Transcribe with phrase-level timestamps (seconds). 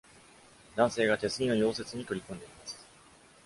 [0.75, 2.83] 男性が手すりの溶接に取り組んでいます。